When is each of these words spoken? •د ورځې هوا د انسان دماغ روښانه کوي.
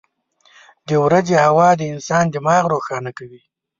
•د 0.87 0.89
ورځې 1.05 1.35
هوا 1.45 1.69
د 1.75 1.81
انسان 1.93 2.25
دماغ 2.33 2.63
روښانه 2.73 3.11
کوي. 3.17 3.41